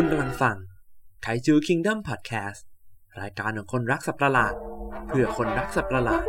[0.00, 0.56] คุณกำลังฟัง
[1.22, 2.66] ไคจูคิงดัมพอดแคสต์
[3.20, 4.54] รายการของคนรักสัตว์ประหลาด
[5.08, 6.22] เพื่อคนรักสัตว์ประหลาด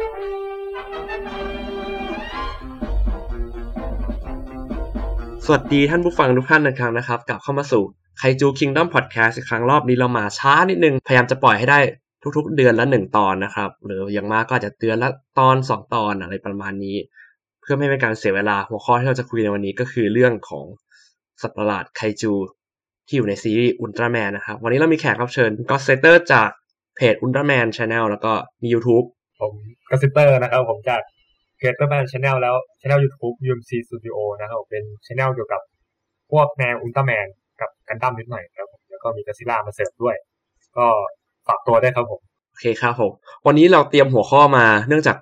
[5.46, 7.84] สวัสดีท่านผู้ฟังทุกท่านนะครับนะครับกลับเข้ามาสู่
[8.18, 11.80] ไคจูคิงดัมพอดแคสต์อีกครั้งรอบนี้เรามาช้านิดนึง พยายามจะปล่อยให้ได้
[12.38, 16.98] ทุกๆ เดือนละหนึ่งตอนนะครับ หรืออย่างมากก็อาจจะเดือนละตอนสองตอนอะไรประมาณนี้
[17.62, 20.66] เพื่อไม่ให้เป็นการเสียเวลาหัวข้อที่เราจะคุยในวันนี้ก็คือเรื่องของ
[21.42, 22.34] สัตว์ประหลาดไคจู
[23.08, 26.50] ที่อยู่ในซีรีส์อุลตร้าแมนนะครับ วันนี้เรามีแขกรับเชิญก็เซเตอร์จาก
[26.96, 29.06] เพจอุลตร้าแมนชาแนลแล้วก็มี YouTube
[29.42, 29.54] ผม
[29.90, 31.02] กสิเตอร์นะครับ ผมจาก
[31.58, 35.62] เพจเตอร์แมนชาแนลแล้วชาแนลยูทูบ UMC Studio นะครับเป็นชาแนลเกี่ยวกับ
[36.32, 37.28] พวกแนวอุลตร้าแมน
[37.60, 40.16] กับกันดั้มนิดหน่อยครับผมแล้วก็มีกซิล่ามาเสริมด้วย
[40.78, 40.88] ก็
[41.48, 42.22] ฝากตัวได้วยครับผม
[42.52, 43.12] โอเคครับผม
[43.48, 45.18] วันนี้เราเตรียมหัวข้อมาเนื่องจาก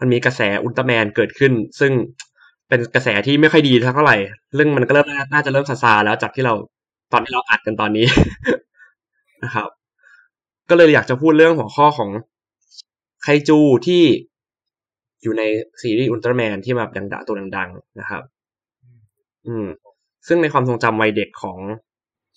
[0.00, 1.92] มันมีกระแสอุลตร้าแมนเกิดขึ้น ซึ่ง
[2.68, 4.16] เป็นกระแสที่ไม่ค่อยดีเท่าไหร่
[4.54, 6.54] เรื่องมันก็เริ่มน่าจะเริ่มซาซาแล้วจากที่เรา
[7.12, 8.06] ตอนที่เราอัดกันตอนนี้
[9.44, 9.68] นะครับ
[10.68, 12.10] ก็เลยอยากจะพูดเรื่องหัวข้อของ
[13.22, 14.02] ไคจูที่
[15.22, 15.42] อยู่ใน
[15.82, 18.22] ซีรีส์อุลตร้าแมนที่แบบดังๆตัวดัง ๆ นะครับ
[19.46, 19.66] อืม
[20.26, 21.58] ซึ่งในความทรงจำวัยเด็กของ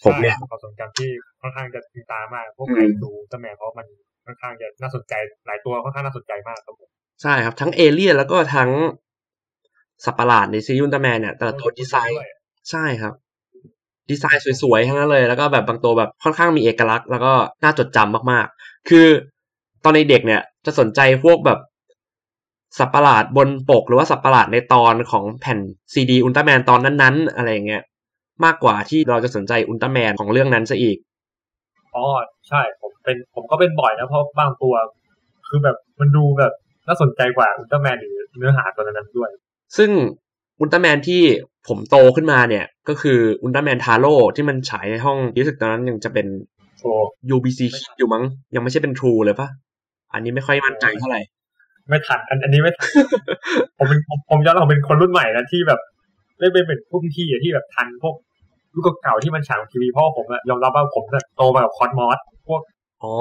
[0.03, 1.09] ผมเนี่ยใช่ความทรงจำที่
[1.41, 3.85] ค่อนข้างจะติดตามมาก พวกอืมไคดูอุลตร้าแมนเพราะมัน
[4.25, 5.13] ค่อนข้างจะน่าสนใจ
[5.47, 6.89] หลายตัวค่อนข้างน่าสนใจมากครับผม
[7.21, 8.69] ใช่ครับทั้งเอเลี่ยนแล้วก็ทั้ง
[10.05, 12.29] สัตว์ประหลาดในซีรีส์อุลตร้าแมนเนี่ยแต่ละตัวดีไซน์ด้วย
[12.71, 13.13] ใช่ครับ
[14.09, 19.07] ดีไซน์สวยๆทั้งนั้นเลย แล้วก็แบบบางตัวแบบค่อนข้างมีเอกลักษณ์ แล้วก็น่าจดจำมากๆ คือ
[19.83, 21.59] ตอนในเด็กเนี่ยจะสนใจพวกแบบ
[22.77, 25.59] สัตว์ประหลาดบนปกหรือว่าสัตว์ประหลาดในตอนของแผ่น
[25.93, 27.83] ซีดีอุลตร้าแมนตอนนั้นๆ อะไรอย่างเงี้ย
[28.45, 30.97] มากกว่าที่เราจะสนใจอุลตร้าแมนของเรื่องนั้นซะอีก
[31.95, 32.05] อ๋อ
[32.47, 34.73] ใช่ผมเป็นผมก็เป็นบ่อยนะเพราะบางตัว
[35.47, 36.53] คือแบบมันดูแบบ
[36.87, 39.29] น่าสนใจกว่าอุลตร้าแมนหรือเนื้อหาตัวนั้นๆด้วย
[39.77, 39.89] ซึ่ง
[40.59, 41.23] อุลตร้าแมนที่
[41.67, 46.27] ผมโตขึ้นมาเนี่ย ก็คืออุลตร้าแมนทาโร่ที่มันฉายในห้องรู้สึกตอนนั้นยังจะเป็น
[46.81, 46.91] โอ้
[47.35, 47.59] UBC
[47.97, 48.23] อยู่มั้ง
[48.55, 49.47] ยังไม่ใช่เป็น True เลยปะ
[50.13, 51.21] อันนี้ไม่ค่อยมั่นใจเท่าไหร่
[51.89, 52.87] ไม่ทันอันอันนี้ไม่ทัน
[53.77, 55.79] ผมเป็นผมผมย้อนเราเป็นคนรุ่นใหม่นะที่แบบ
[56.39, 58.15] ได้เป็นเป็นพวกพี่อะที่แบบทันพวก
[58.73, 62.61] ลูกเก่าๆที่มันฉายของทีวีเพราะว่าผมอะยอมรับว่าผมเนี่ยโตมากับคอสมอสพวก
[63.03, 63.13] อ๋อ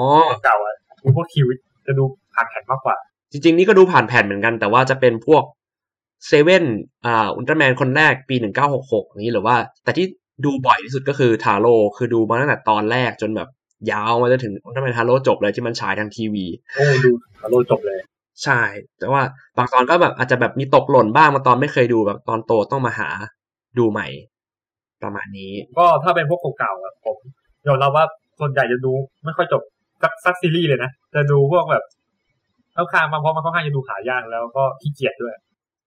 [0.43, 1.53] เก่าๆอะดูพวกทีวี
[1.87, 2.03] จะดู
[2.33, 2.95] ผ่านแผ่นมากกว่า
[3.31, 5.43] จริง ๆ นี่ก็ดูผ่านแผ่นเหมือนกัน แต่ว่าจะเป็นพวก
[6.27, 6.63] เซเว่น
[7.05, 10.05] อ่าอุลตร้าแมนคนแรกปีหนึ่งเก้าหกหกนี้หรือว่า แต่ที่
[10.45, 13.49] ดูบ่อยที่สุดก็คือทาโร่คือดูมาตั้งแต่ตอนแรกจนแบบ
[13.91, 16.45] ยาวมาจนถึงอุลตร้าแมนทาโร่จบเลยที่มันฉายทางทีวี
[16.75, 17.11] โอ้ดู
[17.41, 17.99] ฮัลโหลจบเลย
[18.43, 18.61] ใช่
[18.99, 19.21] แต่ว่า
[19.57, 23.09] บางตอนก็แบบอาจจะแบบมีตกหล่นบ้างบางตอนไม่เคยดูแบบตอนโตต้องมาหา
[23.77, 24.07] ดูใหม่
[25.03, 27.17] ประมาณนี้ ก็ถ้าเป็นพวกเก่าๆอะผม
[27.67, 28.05] ยอมรับว่า
[28.39, 28.91] ส่วนใหญ่จะดู
[29.25, 29.61] ไม่ค่อยจบ
[30.03, 31.83] สักสักซีรีส์เลยนะจะดูพวกแบบ
[32.75, 35.35] ค่อนข้างมาเพราะมันค่อนข้างจะดูหายากแล้วก็ขี้เกียจด้วย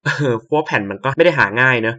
[0.07, 1.97] เออเพราะว่าแผ่นมันก็ไม่ได้หาง่ายเนอะ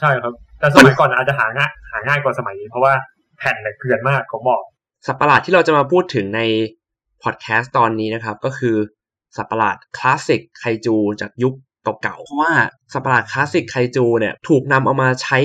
[0.00, 2.92] ใช่ครับ แต่สมัยก่อนอาจจะหาง่ายหาง่ายกว่าสมัยนี้ เพราะว่า
[3.38, 4.62] แผ่นเนี่ยเกลือนมากผมบอก
[5.06, 6.40] สัตว์ประหลาดที่เราจะมาพูดถึงใน
[7.22, 8.76] พอดแคสต์ตอนนี้นะครับ ก็คือ
[9.36, 11.54] สัตว์ประหลาดคลาสสิกไคจูจากยุค
[12.02, 12.52] เก่าๆเพราะว่า
[12.92, 15.38] สัตว์ประหลาดคลาสสิกไคจูเนี่ยถูกนำเอามาใช้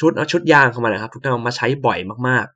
[0.00, 1.98] ชุดเอาชุดยางเข้ามานะครับ ถูกนำเอามาใช้บ่อย
[2.28, 2.46] มาก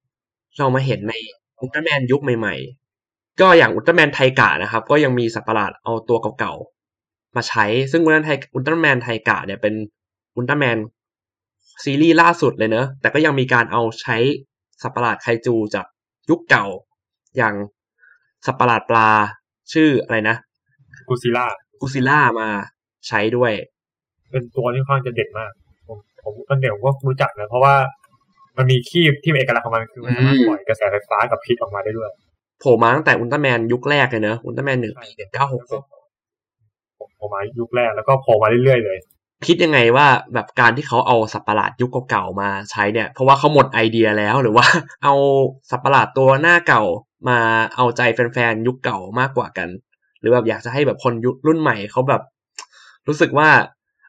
[0.00, 1.14] ๆ เรามาเห็นใน
[1.60, 6.79] อุลตร้าแมนยุคใหม่ๆ ก็อย่างอุลตร้าแมนไทกะนะครับ ก็ยังมีสัตว์ประหลาดเอาตัวเก่าๆ
[7.36, 9.74] มาใช้ ซึ่งอุลตร้าแมนไทอุลตร้าแมนไทกะเนี่ยเป็น
[10.36, 10.78] อุลตร้าแมน
[11.84, 14.16] ซีรีส์ล่าสุดเลยเนอะ แต่ก็ยังมีการเอาใช้
[14.82, 15.86] สัตว์ประหลาดไคจูจาก
[16.30, 16.66] ยุคเก่า
[17.36, 17.54] อย่าง
[18.46, 19.08] สัตว์ประหลาดปลา
[19.72, 20.36] ชื่ออะไรนะ
[21.08, 21.46] กูซิล่า
[21.80, 22.48] กูซิล่ามา
[23.08, 23.52] ใช้ด้วย
[24.30, 25.50] เป็นตัวที่ค่อนข้างจะเด่นมาก
[25.86, 27.74] ผมผมตอนเด็กผมก็รู้จักนะเพราะว่า
[28.56, 32.10] มันมีคีบที่เป็นเอกลักษณ์ของมันคือมันสามารถอืมปล่อยกระแสไฟฟ้ากับพิษออกมาได้ด้วย
[32.60, 35.84] โผล่มาตั้งแต่อุลตร้าแมนยุคแรกเลยเนอะอุลตร้าแมนหนึ่งปีหนึ่งเก้าหกหก
[37.20, 38.98] ผมโผล่มายุคแรกแล้วก็โผล่มาเรื่อยๆเลย
[39.46, 44.66] คิดยังไงว่าแบบการที่เขาเอาสัตว์ประหลาดยุคเก่าๆมาใช้เนี่ย เพราะว่าเขาหมดไอเดียแล้วหรือว่า
[45.04, 45.14] เอา
[45.70, 46.82] สัตว์ประหลาดตัวหน้าเก่า
[47.28, 47.38] มา
[47.76, 49.68] เอาใจแฟนๆยุคเก่ามากกว่ากัน
[50.20, 52.22] หรือแบบอยากจะให้แบบคนยุครุ่นใหม่เขาแบบ
[53.08, 53.48] รู้สึกว่า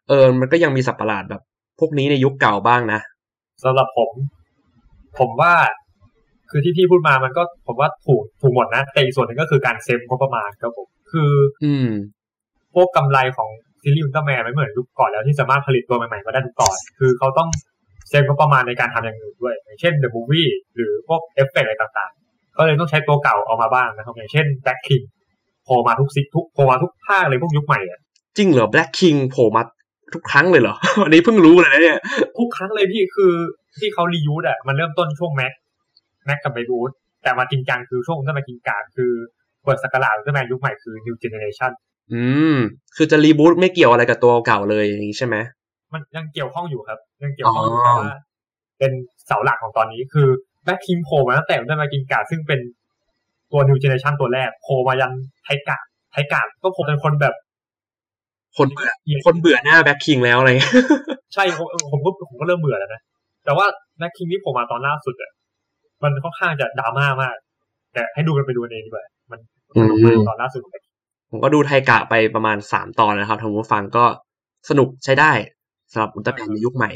[0.07, 1.41] เออมันก็ยังมีสัตว์ประหลาดแบบ
[1.79, 2.99] พวกนี้ในยุคเก่าบ้างนะ
[3.63, 4.09] สำหรับผม
[5.19, 5.53] ผมว่า
[6.49, 11.31] คือที่พี่พูดมามันก็ผมว่าถูกถูกหมดนะแต่อีกส่วนหนึ่งก็คือการเซฟงบประมาณครับผม คือ
[11.63, 11.87] อืม
[12.75, 13.49] พวกกำไรของ
[13.81, 17.49] ซีรีส์อุลตร้าแมนไม่เหมือนยุคก่อนแล้วที่สามารถผลิตตัวใหม่ๆมาได้ทุกตอนคือเขาต้อง
[18.09, 25.03] save งบประมาณในการทำอย่างอื่นด้วย อย่างเช่น The Movie หรือพวกเอฟเฟกต์อะไรต่างๆ ก็เลยต้องใช้ตัวเก่าเอามาบ้างนะครับอย่างเช่น Black King
[25.63, 27.99] โผล่มาทุกซิทุกโผล่มาทุกภาคเลยพวกยุคใหม่อะ
[28.37, 29.61] จริงเหรอแบล็ k คิงโผล่มา
[30.13, 31.99] ทุกครั้งเลยเหรออันนี้เพิ่งรู้เลยนะเนี่ย
[32.37, 33.33] ทุกครั้งเลยพี่คือ
[33.79, 35.53] ที่เขา reuse อะมันเริ่มต้นช่วงแม็ก
[36.25, 36.91] แม็กกับเบรูด
[37.23, 39.11] แต่มาจริงจังคือช่วงอุลตร้าแมนกินกาคือ
[39.63, 41.71] เปิดศักราชอุลตร้าแมนยุคใหม่คือ New Generation
[42.13, 42.23] อื
[42.53, 42.55] ม
[42.95, 45.35] คือจะ reboot ไม่เกี่ยวอะไรกับตัวเก่าเลยอย่างนี้ใช่ไหม
[45.93, 48.11] มันยังเกี่ยวข้องอยู่ครับ ยังเกี่ยวข้องอยู่อ๋อแต่ว่า
[48.79, 48.91] เป็น
[49.27, 50.27] เสาหลักของตอนนี้คือ
[50.65, 52.59] Black King โผล่มาตั้งแต่อุลตร้าแมนกินกาซึ่งเป็น
[53.51, 55.11] ตัว New Generation ตัวแรกโผล่มายัน
[55.43, 55.77] ไทกะ
[56.11, 57.35] ไทกะก็ผมเป็นคนแบบ
[58.57, 58.91] คนเบื่อ
[59.25, 60.73] คนเบื่อหน้าแบ็คคิงแล้วอะไรเงี้ย
[61.33, 63.01] ใช่ผมผมก็ผมก็เริ่มเบื่อแล้วนะ
[63.45, 63.65] แต่ว่า
[63.97, 65.31] Black King ที่ผมมาตอนล่าสุดอะ
[66.03, 67.35] มันค่อนข้างจะดราม่ามาก
[67.93, 69.39] แต่ให้ดูกันไปดูกันเองดีกว่ามัน
[69.79, 70.90] สนุกมากตอนล่าสุดของ Black King
[71.31, 74.05] ผมก็ดูไทกะไปประมาณสามตอนนะครับทางผู้ฟังก็
[74.69, 75.31] สนุกใช้ได้
[75.91, 76.91] สำหรับอุลตร้าแมนในยุคใหม่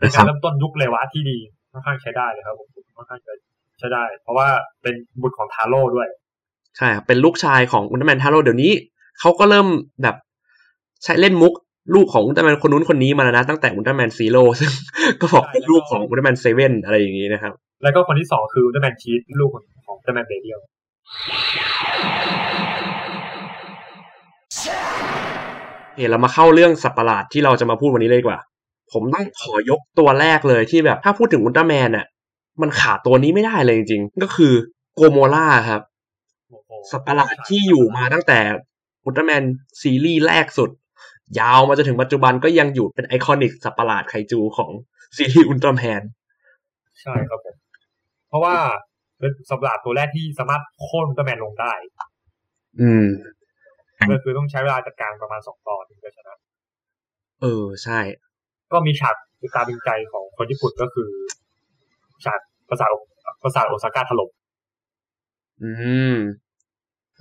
[0.00, 1.38] นะครับเป็นการเริ่มต้นยุคเรวะที่ดี
[1.72, 3.32] ค่อนข้างใช้ได้เลยครับผมค่อนข้างจะ
[3.78, 4.48] ใช้ได้ เพราะว่า
[4.82, 6.08] เป็นบุตรของทาโร่ด้วย
[6.76, 8.72] ใช่ครับเป็นลูกชายของอุลตร้าแมนทาโร่เดี๋ยวนี้
[9.20, 9.66] เขาก็เริ่ม
[10.02, 10.16] แบบ
[11.04, 11.52] ใช้เล่นมุก
[11.94, 14.70] ลูกของอุลตร้าแมนคนนู้นคนนี้มาแล้วนะตั้งแต่อุลตร้าแมนซีโร่ซึ่ง
[15.20, 17.52] ก็บอกเป็นลูกของอุลตร้าแมนเซเว่นอะไรอย่างนี้นะครับ
[17.82, 20.60] แล้วก็คนที่สองคืออุลตร้าแมนจี๊ดลูกของของอุลตร้าแมนเบเรียล
[25.84, 28.40] โอเคเรามาเข้าเรื่องสัตว์ประหลาดที่เราจะมาพูดวันนี้เลยดีกว่า
[28.92, 32.06] ผมต้องขอยกตัวแรกเลยที่แบบถ้าพูดถึงอุลตร้าแมนน่ะ
[32.62, 34.52] มันขาดตัวนี้ไม่ได้เลยจริงๆ ก็คือ
[34.94, 35.82] โกโมร่าครับ
[36.48, 38.38] โอ้โหสัตว์ประหลาดที่อยู่มาตั้งแต่
[39.04, 39.42] อุลตร้าแมน
[39.82, 40.70] ซีรีส์แรกสุด
[41.40, 44.70] ยาวมาจนถึงปัจจุบันก็ยังอยู่เป็น iconic สัตว์ประหลาดไคจูของ
[45.16, 46.02] ซีรีส์อุลตร้าแมน
[47.00, 47.56] ใช่ครับผม
[48.28, 48.54] เพราะว่า
[49.18, 51.72] เป็นสัตว์ประหลาดตัวแรกที่สามารถโค่นอุลตร้าแมนลงได้
[52.80, 53.06] อืม
[54.12, 56.34] ก็คือต้องใช้เวลาจัดการประมาณสองตอนถึงจะชนะ
[57.42, 57.98] เออใช่
[58.72, 59.16] ก็มีฉาก
[59.54, 61.08] ตาดึงใจของคนญี่ปุ่นก็คือ
[62.24, 62.88] ฉากปราสาท
[63.42, 64.30] ปราสาทโอซาก้าถล่ม
[65.62, 65.70] อื
[66.14, 66.16] ม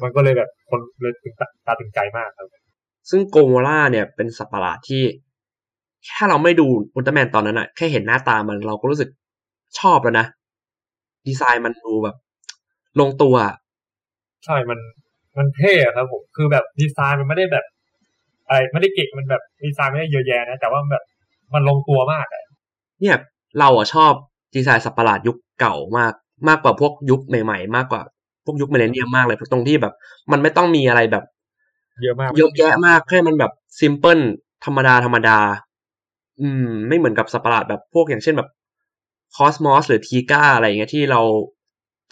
[0.04, 2.48] มันก็เลยแบบคนเลยถึงตาตาตึงใจมากครับ
[3.10, 5.04] ซึ่งโกโมล่าเนี่ยเป็นสัตว์ประหลาดที่
[6.06, 9.10] แค่เราไม่ดูอุลตร้าแมนตอนนั้นอะแค่เห็นหน้าตามันเราก็รู้สึก
[9.80, 10.26] ชอบแล้วนะ
[11.28, 12.16] ดีไซน์มันดูแบบ
[13.00, 13.56] ลงตัวอะ
[14.46, 14.80] ใช่มัน
[15.38, 17.66] มันเท่อะครับผมคือแบบดีไซน์มันไม่ได้แบบ
[18.48, 21.04] อะไรไม่ได้เก่งมันแบบดีไซน์ไม่ได้เยอะแยะนะแต่ว่ามันแบบ
[21.54, 22.44] มันลงตัวมากอะ
[23.02, 23.18] เนี่ย
[23.60, 24.12] เราอะชอบ
[24.56, 26.14] ดีไซน์สัตว์ประหลาดยุคเก่ามาก
[26.48, 28.02] มากกว่าพวกยุคใหม่ๆ มากกว่า
[28.46, 29.94] พวกยุคเมเลเนียมมากเลยตรงที่แบบ
[30.32, 31.24] มันไม่ต้องมีอะไรแบบ
[32.04, 34.20] เยอะมากเยอะแยะมากแค่มันแบบซิมเพิล
[34.66, 35.40] ธรรมดาธรรมดา
[36.42, 38.50] อืม ไม่เหมือนกับสัตว์ประหลาดแบบพวกอย่างเช่นแบบ
[39.36, 41.22] คอสมอสหรือทีก้าอะไรอย่างเงี้ยที่เรา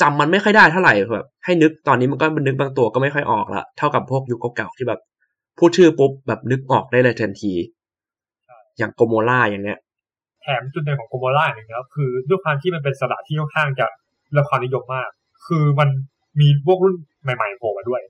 [0.02, 5.00] จำมันไม่ค่อยได้เท่าไหร่แบบให้นึกตอนนี้มันก็มันนึกบางตัวก็ไม่ค่อยออกละเท่ากับพวกยุคเก่าๆที่แบบ
[5.60, 7.54] พูดชื่อปุ๊บแบบนึกออกได้เลยทันที
[8.78, 9.80] อย่างโกโมล่าอย่างเงี้ย
[10.42, 13.88] แถมจุดเด่นของโกโมล่าหนึ่งนะครับคือด้วยความที่มันเป็นสระที่ค่อนข้างจะ
[14.24, 15.10] ได้รับความนิยมมาก
[15.48, 15.90] คือมัน
[16.40, 18.02] มีพวกรุ่นใหม่ๆโผล่มาด้วย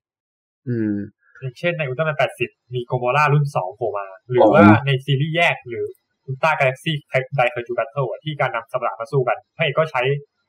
[0.68, 0.94] อืม
[1.42, 5.86] อย่างเช่นในอุลตร้าแมน80มีโกโมล่ารุ่น2โผล่มา หรืออ๋อว่าในซีรีส์แยกหรือ
[6.26, 6.96] อุลตร้ากาแล็กซี่
[7.36, 10.02] ไดไคจูแบทเทิลที่การนำสัตว์ประหลาดมาสู้กันพระเอกก็ใช้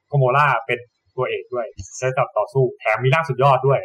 [0.09, 0.79] โกโมล่าเป็น
[1.19, 1.67] ตัวเอกด้วย
[1.97, 3.81] ใช้กับต่อสู้แถมมีร่างสุดยอดด้วย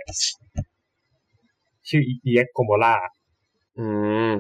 [1.90, 2.94] ชื่อ EX โกโมล่า
[3.80, 3.88] อื
[4.30, 4.32] ม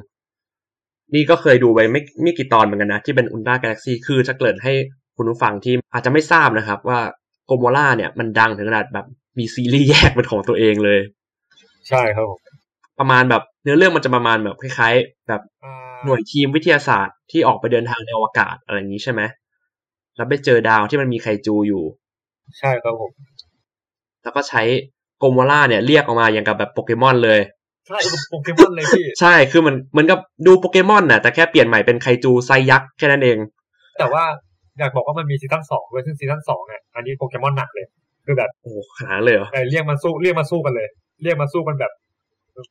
[1.14, 4.74] นี่ก็เคยดูไปไม่ไม่กี่ตอนเหมือนกันนะ ที่เป็นอุลตร้ากาแล็กซี่คือจะเกริ่นให้
[5.18, 7.00] คุณผู้ฟังที่อาจจะไม่ทราบนะครับ ว่า
[7.46, 9.06] โกโมล่าเนี่ยมันดังถึงขนาดแบบ
[9.38, 11.00] มีซีรีส์แยกเป็นของตัวเองเลย
[11.90, 12.40] ใช่ครับผม
[13.00, 15.42] ประมาณแบบเนื้อเรื่องมันจะประมาณแบบคล้ายๆ แบบ
[16.06, 19.22] หน่วยทีมวิทยาศาสตร์ที่ออกไปเดินทางในอวกาศอะไรอย่างนี้ใช่ไหม
[20.16, 21.84] แล้วไปเจอดาวที่มันมีไคจูอยู่
[22.60, 23.12] ใช่ครับผม
[24.24, 24.62] แล้วก็ใช้
[25.18, 27.40] โกโมล่าเนี่ยเรียกออกมาอย่างกับแบบโปเกมอนเลย
[27.88, 33.38] ใช่โปเกมอนเลยพี่ ใช่คือมันเหมือนกับดูโปเกมอนน่ะแต่แค่เปลี่ยนใหม่เป็นไคจูไซยักษ์แค่นั้นเอง
[34.00, 34.24] แต่ว่า
[34.80, 37.86] อยากบอกว่ามันมีซีซั่นสองด้วยซึ่งซีซั่นสองเนี่ยอันนี้โปเกมอนหนักเลย
[38.26, 40.88] คือแบบโอ้โหขนาดนั้นเลยเหรอเออเรียกมาสู้เรียกมาสู้กันเลย
[41.24, 42.10] เรียกมาสู้กันแบบเออ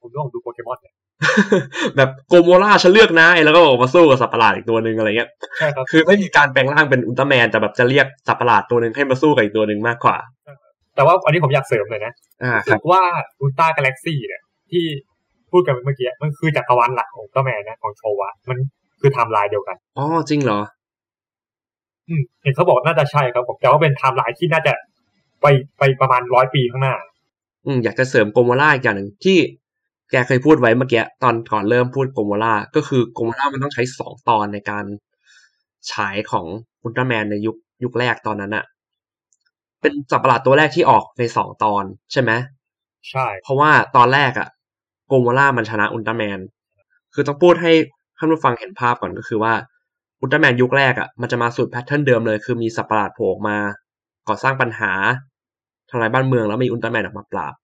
[0.01, 0.95] คุณต้องดูโปเกมอนเนี่ย
[1.97, 10.17] แบบโกโมล่าฉันเลือกนายแล้วก็ออกมาสู้กับสัตว์ประหลาดอีกตัวหนึ่งอะไรเงี้ยใช่ครับคือไม่มีการแปลงร่างเป็นอุลตร้าแมนแต่แบบจะเรียกสัตว์ประหลาดตัวหนึ่งให้มาสู้กับอีกตัวหนึ่งมากกว่า
[10.95, 12.13] แต่ว่าอันนี้ผมอยากเสริมเลยนะ
[12.45, 13.03] อ่ารู้คสึรับกว่า
[13.41, 14.85] อุลตร้ากาแล็กซี่เนี่ยที่
[15.51, 18.59] พูดกันเมื่อกี้มันคือจักรวาลหลักของอุลตร้าแมนนะของโชวะมัน
[19.01, 20.61] คือไทม์ไลน์เดียวกันอ๋อจริงเหรอ
[22.09, 24.73] อืมเห็นเขาบอกน่าจะใช่ครับผมแต่ว่าเป็นไทม์ไลน์ที่น่าจะ
[25.43, 25.47] ไป
[25.79, 26.95] ไปประมาณร้อยปีข้างหน้า
[27.67, 29.39] อืมอยากจะเสริมโกโมล่าอีกอย่างหนึ่งที่
[30.11, 34.85] แกเคยพูดไว้เมื่อกี้ตอนก่อนเริ่มพูดโกโมล่าก็คือโกโมล่ามันต้องใช้สองตอนในการ
[35.93, 36.47] ฉายของ
[36.83, 38.65] อุลตร้าแมนในยุคยุคแรกตอนนั้นอะ
[39.81, 42.31] เป็นสัตว์ประหลาดตัวแรกที่ออกในสองตอนใช่ไหม
[43.11, 44.49] ใช่ เพราะว่าตอนแรกอะ
[45.07, 46.41] โกโมล่ามันชนะอุลตร้าแมน
[47.15, 47.73] คือต้องพูดให้
[48.19, 49.55] ท่านผู้ฟังเห็นภาพก่อนก็คือว่า
[50.21, 53.57] อุลตร้าแมนยุคแรกอะมันจะมาสูตร pattern เดิมเลย คือมีสัตว์ประหลาดโผล่ออกมา
[54.29, 54.93] ก่อสร้างปัญหา
[55.91, 57.55] ทำลายบ้านเมืองแล้วมีอุลตร้าแมนออกมาปราบ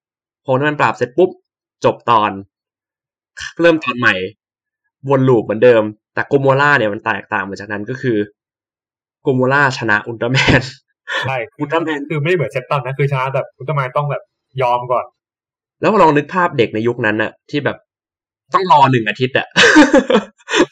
[0.45, 1.31] พออุลตร้าแมนปราบเสร็จปุ๊บ
[1.85, 2.31] จบตอน
[3.61, 4.15] เริ่มตอนใหม่
[5.09, 5.83] วน loop เหมือนเดิม
[6.15, 8.19] แต่โกโมล่าเนี่ยมันแตกต่างมาจากนั้นก็คือ
[9.23, 10.63] โกโมล่าชนะอุลตร้าแมน
[11.27, 14.23] ใช่อุลตร้าแมนคือไม่ได้เหมือนเซ็ตตอนนะคือชนะแบบอุลตร้าแมนต้องแบบ
[14.63, 15.05] ยอมก่อน
[15.81, 17.77] แล้วลองนึกภาพเด็กในยุคนั้นน่ะที่แบบ
[18.55, 19.47] ต้องรอหนึ่งอาทิตย์อะ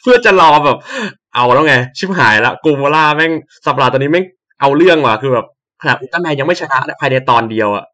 [0.01, 0.77] เพื่อจะรอแบบ
[1.35, 3.31] เอาแล้วไง ชิบหายละกูโมล่าแม่ง
[3.65, 4.25] สัปดาห์ตัวนี้แม่ง
[4.61, 5.45] เอาเรื่องว่ะคือแบบ
[5.81, 7.85] ขนาดอุลตร้าแมนยังไม่ชนะภายในตอนเดียวอะ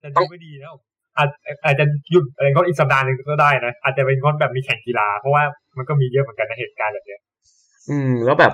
[0.00, 0.72] แต่ดูไม่ดีแล้ว
[1.18, 1.28] อาจ
[1.64, 5.42] อาจจะหยุดอะไรก็อีกสัปดาห์หนึ่งก็ได้นะอาจจะเป็นงอนแบบมีแข่งกีฬา เพราะว่า
[5.76, 7.20] มันก็มีเยอะเหมือนกันในเหตุการณ์แบบเนี้ย
[7.90, 8.52] อืม แล้วแบบ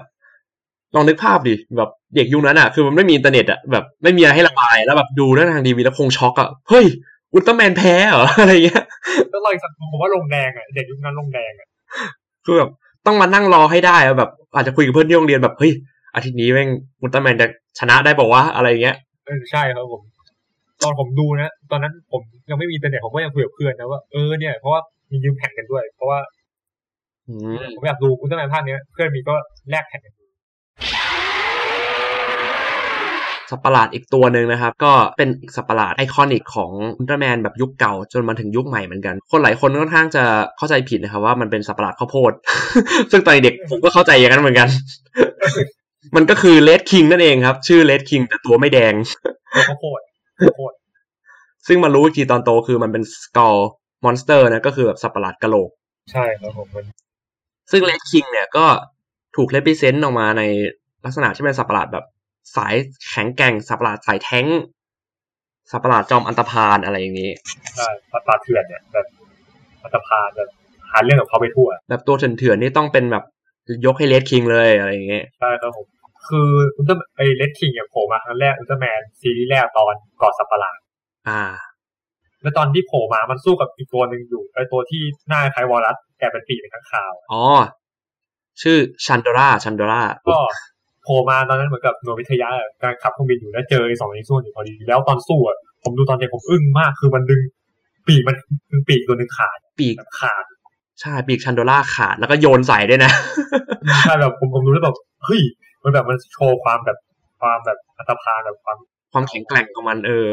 [0.95, 6.87] ลองนึกภาพดิแบบเด็กยุคนั้นอะคือมันไม่มีอินเทอร์เน็ตอะแบบไม่มีอะไรให้ระบายแล้วแบบดูได้ทางทีวีแล้วคงช็อกอะเฮ้ย
[7.33, 8.85] อุลตร้าแมนแพ้เหรออะไรเงี้ย
[9.33, 11.69] ก็เลยสังคมผมว่าลงแดงอะเด็กยุคนั้นลงแดงอะ
[12.45, 12.71] คือแบบ
[13.07, 15.73] ต้องมานั่งรอให้ได้อะแบบ อาจจะคุยกับเพื่อนที่โรงเรียนแบบเฮ้ย
[16.15, 16.69] อาทิตย์นี้แม่ง
[17.01, 17.47] อุลตร้าแมนจะ
[17.79, 20.03] ชนะได้เปล่าวะอะไรเงี้ยเออใช่ครับผม
[20.83, 22.21] ตอนผมดูนะตอนนั้นผม
[22.51, 26.19] ยังไม่มีอินเทอร์เน็ตผมก็ยังคุยกับเพื่อนนะว่าเออเนี่ยเพราะว่ามียืมแผ่นกันด้วย เพราะว่า
[27.29, 29.35] อืมผมอยากดูอุลตร้าแมนภาคเนี้ยเพื่อนมีก็
[29.71, 30.25] แลกแผ่นกันดู
[33.51, 40.25] สัตว์ประหลาดอีกตัวหนึ่งนะครับ ก็เป็นอีกสัตว์ประหลาด iconic ของอุลตร้าแมนแบบยุคเก่าจนมาถึงยุคใหม่เหมือนกัน คนหลายคนค่อนข้างจะ
[40.57, 42.33] เข้าใจผิดนะครับว่ามันเป็นสัตว์ประหลาดข้าวโพด
[43.11, 44.69] ซึ่งตอนเด็กผมก็เข้าใจอย่างนั้นเหมือนกัน
[46.17, 48.95] มันก็คือเลดคิงนั่นเองครับ ชื่อเลดคิงแต่ตัวไม่แดง
[49.53, 50.12] แล้วก็โคตรข้าว
[50.55, 50.75] โพด
[51.67, 53.57] ซึ่งมารู้อีกทีตอนโตคือมันเป็น skull
[54.05, 55.71] monster นะก็คือแบบสัตว์ประหลาดกะโหลก
[56.13, 56.85] ใช่ครับผมมัน
[57.71, 58.67] ซึ่งเลดคิงเนี่ยก็
[59.37, 60.43] ถูก represent ออกมาใน
[61.05, 62.05] ลักษณะที่เป็นสัตว์ประหลาดแบบ
[62.57, 62.75] สาย
[63.09, 64.47] แข็งแกร่งสัตว์ประหลาดสายแท้ง
[65.71, 67.31] สัตว์ประหลาดจอมอันธพาลอะไรอย่างนี้
[67.77, 69.07] ใช่ป่าป่าเถื่อนเนี่ยแบบ
[69.83, 70.49] อันธพาลแบบ
[70.91, 73.25] หาเรื่องกับเขาไปทั่ว แบบตัวเถื่อนๆนี่ต้องเป็นแบบ
[73.87, 75.87] ยกให้เลดคิงเลยอะไรอย่างเงี้ยใช่ครับผม
[76.29, 80.79] คืออุลตร้าไอเลดคิงเนี่ยโผล่มาครั้งแรกอุลตร้าแมนซีรีส์แรกตอนก่อสัตว์ประหลาด
[81.29, 81.43] อ่า
[82.43, 87.45] แล้วตอนที่โผล่มามันสู้กับอีกตัวหนึ่งอยู่ไอตัวที่หน้าคล้ายวอลลัสแต่เป็นปีกเป็นข้างคาวอ๋อ
[88.63, 90.39] ชื่อชันโดราชันโดราก็
[91.03, 92.49] โผล่มาตอนนั้นเหมือนกับหน่วยวิทยา
[92.81, 97.41] กำลังขับเครื่องบินอยู่แล้วเจอไอ้สองนี้สู้อยู่พอดี แล้วตอนสู้อะผมดูตอนเด็กผมอึ้งมากคือมันดึง
[98.07, 98.37] ปีกมัน
[98.71, 100.45] ดึงปีกตัวหนึ่งขาด ปีกแบบขาด
[101.01, 103.13] ใช่ปีกชันโดราขาดแล้วก็โยนใส่ด้วยนะ
[104.03, 105.43] ใช่แบบผมผมดูแล้วแบบเฮ้ย
[105.83, 106.99] มันแบบมันโชว์ความแบบ
[107.41, 108.79] ความแบบอันธพาลแบบความ
[109.13, 110.29] ความแข็งแกร่งของมันเออ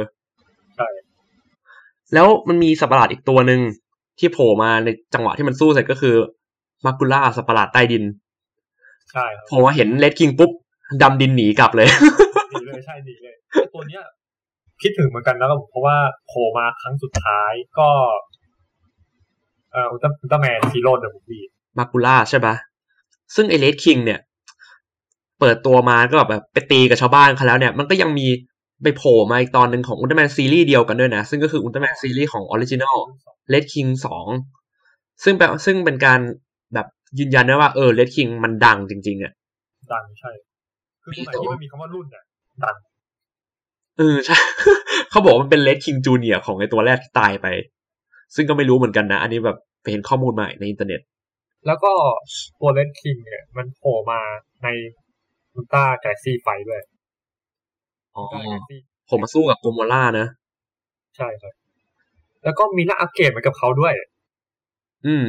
[0.76, 0.88] ใช่
[2.14, 3.62] แล้วมันมีสัตว์ประหลาดอีกตัวหนึ่ง
[4.20, 6.16] ที่โผล่มาในจังหวะที่มันสู้เสร็จก็คือ
[6.86, 8.04] มากุล่าสัตว์ประหลาดใต้ดิน
[9.12, 10.52] ใช่ครับพอมาเห็นเลดคิงปุ๊บ
[11.02, 11.88] ดำดินหนีกลับเลย
[12.52, 13.36] หนีเลยใช่หนีเลย
[13.74, 14.04] ตัวเนี้ย
[14.82, 17.90] คิดถึงเหมือนกันนะครับผมเพราะว่าโผล่มาครั้งสุดท้ายก็
[19.72, 21.44] เอ่ออุลตร้าอุลตร้าแมนซีโร่เดอะมูฟวี่
[21.78, 22.56] มากุล่าใช่ปะ
[23.36, 24.20] ซึ่งไอเลดคิงเนี่ย
[25.40, 28.28] เปิดตัวมาก็แบบไปตีกับชาวบ้านเขาแล้วเนี่ย มันก็ยังมี
[28.84, 32.98] ไปโผล่มาอีกตอนหนึ่งของอุลตร้าแมนซีรีส์เดียวกันด้วยนะ ซึ่งก็คืออุลตร้าแมนซีรีส์ของ original
[33.50, 34.26] เลดคิงสอง
[35.24, 36.20] ซึ่งแปลซึ่งเป็นการ
[36.74, 36.88] แบบ
[37.20, 39.34] ยืนยันได้ว่าเออเลดคิงมันดังจริงๆอะ
[39.94, 40.32] ดังใช่
[41.04, 42.24] คือสมัยที่มันมีคำว่ารุ่นเนี่ย
[42.64, 42.76] ดัง
[43.98, 44.38] เออใช่
[45.10, 47.48] เขาบอกว่ามันเป็นเลดคิงจูเนียของไอตัวแรกที่ตายไป
[48.36, 51.02] ซึ่งก็ไม่รู้เหมือนกันนะ อันนี้แบบไปเห็นข้อมูลใหม่ในอินเทอร์เน็ต
[51.68, 51.92] แล้วก็
[52.60, 54.20] ตัวเลดคิงเนี่ย มันโผล่มา
[54.64, 54.68] ใน
[55.54, 56.82] อุลตร้ากาแล็กซี่ไฟด้วย
[58.16, 58.80] อ๋ออุลตร้ากาแล็กซี่
[59.10, 60.28] ผมมาสู้กับโกโมล่านะ
[61.18, 61.54] ใช่ครับ
[62.44, 63.94] แล้วก็มีร่างอัปเกรดเหมือนกับเขาด้วย
[65.08, 65.28] อืม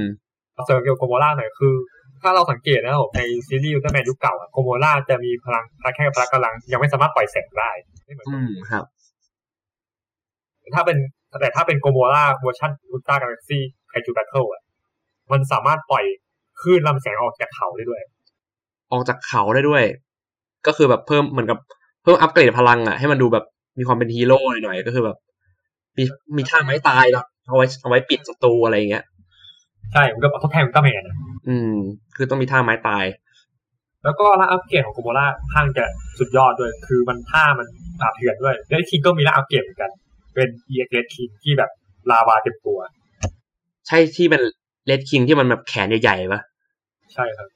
[0.53, 1.75] เอาเสริมเกี่ยวกับโกโมล่าหน่อยคือ
[2.23, 7.71] ถ้าเราสังเกตนะครับผมในซีรีส์อุลตร้าแมนยุคเก่าอะโกโมล่าจะมีพลังพลังแค่พลังกำลัง ยังไม่สามารถปล่อยแสงได้
[8.05, 8.85] ไม่เหมือนอืมครับ
[10.75, 10.99] ถ้าเป็น
[11.41, 14.63] แต่ถ้าเป็นโกโมล่าเวอร์ชันอุลตร้ากาแล็กซี่ไดไคจูแบทเทิลอะ
[15.33, 16.05] มันสามารถปล่อย
[16.61, 18.03] คลื่นลำแสงออกจากเขาได้ด้วย
[18.93, 19.85] ออกจากเขาได้ด้วย
[20.67, 21.59] ก็คือแบบเพิ่มเหมือนกับ
[22.03, 23.45] เพิ่มอัปเกรดพลังอะให้มันดูแบบ
[23.79, 25.17] มีความเป็นฮีโร่หน่อยๆก็คือแบบ
[25.99, 26.05] มี
[26.37, 29.05] มีท่าไม้ตายแล้วเอาไว้เอาไว้ปิดศัตรูอะไรอย่างเงี้ย
[29.93, 31.17] ใช่มันก็ทดแทนอุลตร้าแมนอะ
[31.49, 31.73] อืม
[32.17, 33.05] คือต้องมีท่าไม้ตาย
[34.05, 35.85] แล้วก็ร่างอัปเกรดของโกโมล่าข้างจะ
[36.19, 37.67] สุดยอดด้วย คือมันท่ามัน
[38.01, 39.91] ป่าบเถื่อนด้วยเลดคิงก็มีร่างอัปเกรดเหมือนกัน
[40.35, 41.71] เป็น EX เลดคิงที่แบบ
[42.11, 42.79] ลาวาเต็มตัว
[43.87, 44.43] ใช่ที่เป็น
[44.87, 46.41] เลดคิงที่มันแบบแขนใหญ่ๆปะ
[47.15, 47.49] ใช่ครับ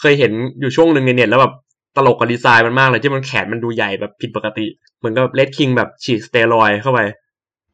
[0.00, 1.54] เคยเห็นอยู่ช่วงหนึ่งในเน็ตแล้วแบบ
[1.98, 4.66] ตลกกับดีไซน์มันมากเลยที่มันแขนมันดูใหญ่แบบผิดปกติ
[4.98, 7.00] เหมือนกับเลดคิงแบบฉีดสเตียรอยด์เข้าไป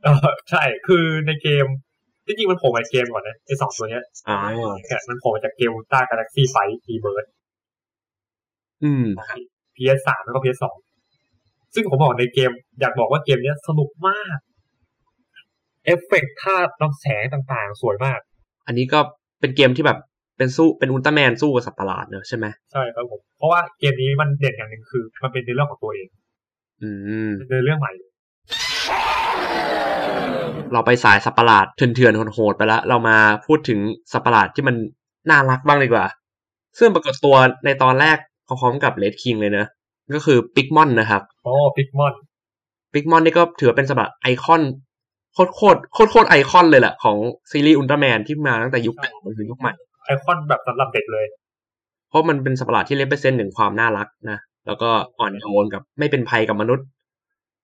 [0.03, 0.17] เออ
[0.51, 1.67] ใช่คือในเกม
[2.27, 4.37] จริงๆมันโผล่มาในเกมก่อนนะไอสองตัวเนี้ยอ่า
[4.85, 6.57] แค่มันโผล่มาจากเกมอุลตร้ากาแล็กซี่ FE
[6.87, 7.25] Rebirth
[8.85, 9.05] อืม
[9.77, 10.77] PS สามแล้วก็ PS สอง
[11.75, 12.51] ซึ่งผมบอกในเกม
[12.81, 14.39] อยากบอกว่าเกมเนี้ยสนุกมาก
[15.85, 18.21] เอฟเฟกต์ท่าลำแสงต่างๆ สวยมาก
[18.67, 19.01] อันนี้ก็
[19.41, 19.99] เป็นเกมที่แบบ
[20.37, 26.09] เป็นสู้เป็นอุลตร้าแมนสู้กับสัตว์ประหลาดเนอะใช่ไหมใช่ครับผมเพราะว่าเกมนี้มันเด่นอย่างหนึ่งคือ มันเป็นในเรื่องของตัวเอง
[26.83, 26.91] อื
[27.29, 28.11] มเป็นในเรื่องใหม่เลย
[30.73, 33.79] เราไปสายสัตว์ประหลาดเถื่อนๆโหดๆไปแล้วเรามาพูดถึง
[34.13, 34.77] สัตว์ประหลาดที่มัน
[35.31, 36.07] น่ารักบ้างดีกว่า
[36.79, 39.67] ซึ่งปรากฏตัวในตอนแรกพร้อมๆกับเลดคิงเลยนะ
[40.15, 42.15] ก็คือปิกมอนนะครับโอ้พิกมอน
[42.93, 44.63] ปิกมอนนี่ก็ถือว่าเป็นสัตว์ประหลาดไอคอน
[45.35, 47.17] โคตรโคตรโคตรโคตรไอคอนเลยแหละของ
[47.51, 49.73] ซีรีส์อุลตร้าแมนที่มาตั้งแต่ยุคเก่าจนถึงยุคใหม่
[50.05, 51.27] ไอคอนแบบสำหรับเด็กเลย
[52.09, 56.87] เพราะมันเป็นสัตว์ประหลาดที่ represent ถึงความน่ารักนะแล้วก็อ่อนโยนกับไม่เป็นภัยกับมนุษย์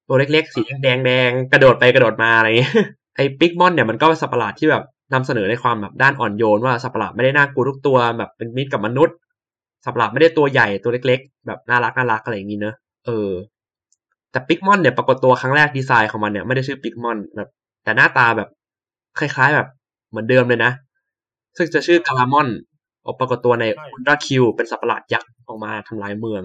[0.08, 2.74] ตัวเล็กๆ สีแดงแดงๆกระโดดไปกระโดดมาอะไรเงี้ย
[3.16, 9.16] ไอ้ปิกมอนเนี่ยมันก็เป็นสัตว์ประหลาดที่แบบนำเสนอในความแบบด้านอ่อนโยนว่าสัตว์ประหลาดไม่ได้น่ากลัวทุกตัวแบบเป็นมิตรกับมนุษย์
[9.84, 12.74] สัตว์ประหลาดไม่ได้ตัวใหญ่ตัวเล็ก ๆ แบบน่ารักน่ารักอะไรอย่างนี้เนอะ
[13.06, 13.30] เออ
[14.30, 17.48] แต่ปิกมอนเนี่ยปรากฏตัวครั้งแรกดีไซน์ของมันเนี่ยไม่ได้ชื่อปิกมอนแบบ
[17.84, 18.48] แต่หน้าตาแบบ
[19.18, 19.68] คล้าย ๆ แบบ
[20.10, 20.72] เหมือนเดิมเลยนะ
[21.56, 22.48] ซึ่งจะชื่อกาลามอน
[23.04, 26.42] ออกปรากฏตัวในอุลตราคิว เป็นสัตว์ประหลาดยักษ์ออกมาทำลายเมือง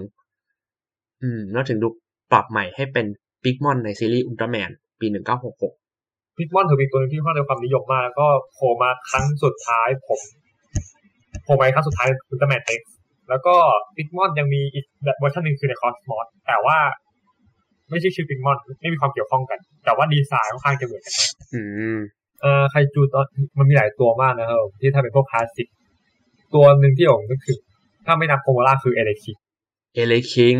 [1.22, 1.88] อืม แล้วถึงดู
[2.32, 3.06] ปรับใหม่ให้เป็น
[3.42, 4.70] ปิกมอนในซีรีส์อุลตร้าแมน
[5.00, 5.72] ปีหนึ่งเก้าหกหก
[6.36, 10.20] พิกมอนถือเป็นตัวหนึ่งที่ค่อนข้างได้ความนิยมมากแล้วก็โผล่มาครั้งสุดท้ายผม
[11.44, 12.92] โผล่มาครั้งสุดท้ายอุลตร้าแมนเอ็กซ์
[13.28, 13.54] แล้วก็
[13.96, 16.78] พิกมอนยังมีอีกแบบเวอร์ชันหนึ่งคือในคอสมอสแต่ว่า
[17.90, 21.62] ไม่ใช่ชื่อพิกมอนไม่มีความเกี่ยวข้องกัน แต่ว่าดีไซน์ค่อนข้างจะเหมือนกันมากอื
[21.94, 21.96] ม
[22.40, 23.26] เอ่อไคจูตอน
[23.58, 25.68] มันมีหลายตัวมากนะครับผมที่ถ้าเป็นพวกคลาสสิก
[26.54, 27.58] ตัวหนึ่งที่ผมนึกถึง
[28.06, 29.32] ถ้าไม่นับโกโมร่าคือเอเลคิ
[29.94, 30.56] เอเลคิง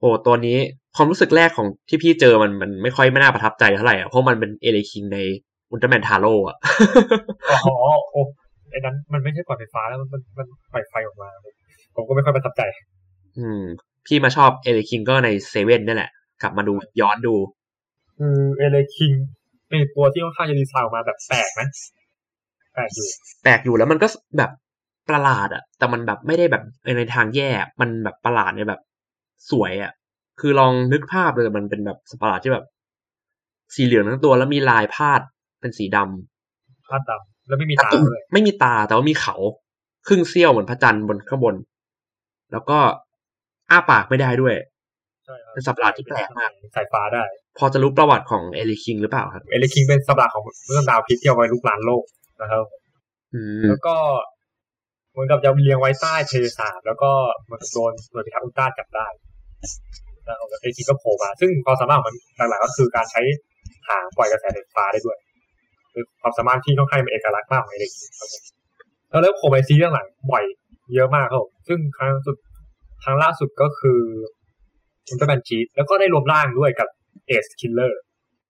[0.00, 0.58] โอ้ตัวนี้
[0.96, 5.18] ความรู้สึกแรกของที่พี่เจอมันมันไม่ค่อยไม่น่าประทับใจเท่าไหร่อะเพราะมันเป็นเอเลคิงใน
[5.70, 6.56] อุลตร้าแมนทาโร่อะ
[7.50, 7.58] อ๋อ
[8.10, 8.20] โอ้
[8.70, 11.28] ไอ้นั้นมันไม่ใช่ปล่อยไฟฟ้าแล้วมันมันมันปล่อยไฟออกมา
[11.94, 12.62] ผมก็ไม่ค่อยประทับใจ
[13.38, 13.62] อืม
[14.06, 16.10] พี่มาชอบเอเลคิงก็ในเซเว่นนี่แหละ
[16.42, 17.34] กลับมาดูย้อนดู
[18.18, 19.12] คือเอเลคิง
[19.68, 21.68] เป็นตัวที่ค่อนข้างจะดีไซน์ออกมาแบบแปลกนะ
[22.74, 23.06] แปลกอยู่
[23.42, 24.06] แปลกอยู่แล้วมันก็
[24.38, 24.50] แบบ
[25.08, 26.62] ประหลาดอะแต่มันแบบไม่ได้แบบ
[26.98, 28.80] ในทางแย่มันแบบประหลาดในแบบ
[29.50, 29.92] สวยอะ
[30.40, 32.64] คือลองนึกภาพเลยมันเป็นแบบสัตว์ประหลาดที่แบบ
[33.74, 35.20] สีเหลืองทั้งตัวแล้วมีลายพาด
[35.60, 39.36] เป็นสีดำพาดดำแล้วไม่มีตาด้วยไม่มีตาแต่ว่ามีเขา
[40.06, 41.54] ครึ่งเสี้ยวเหมือนพระจันทร์บนข้างบน
[42.52, 42.78] แล้วก็
[43.70, 44.54] อ้าปากไม่ได้ด้วย
[45.24, 47.24] ใช่ครับเป็นสัตว์ประหลาดที่แปลกมากสายฟ้าได้
[47.58, 52.04] พอจะรูประวัติของเอเลคิงหรือเปล่าครับ เอเลคิงเป็นสัตว์ประหลาดของเรื่องดาวพิษที่เอาไว้รุกรานโลก
[52.42, 52.64] นะครับ
[53.34, 53.96] อืมแล้วก็
[55.10, 57.10] เหมือนกับจะเลี้ยงไว้ใต้ทะเลสาบแล้วก็
[57.44, 59.06] เหมือนมันโดนหน่วยพิทักษ์อุลตร้าจับได้
[60.24, 62.16] แล้วเอเลคิงก็โผล่มา ซึ่งความสามารถของมัน
[62.50, 63.20] หลักๆก็คือการใช้
[63.88, 65.16] หางปล่อยกระแสไฟฟ้าได้ด้วย
[65.92, 68.42] คือความสามารถที่ค่อนข้างเป็นเอกลักษณ์มากของเอเลคิงครับผม
[69.10, 70.44] แล้วเริ่มโผล่ไปซีรีส์เรื่องหลังบ่อย
[70.94, 72.36] เยอะมากครับผมซึ่งครั้งสุด
[73.04, 74.00] ครั้งล่าสุดก็คือ
[75.08, 76.88] อุลตร้าแมนจี๊ดแล้วก็ได้รวมร่างด้วยกับ
[77.26, 78.00] เอสคิลเลอร์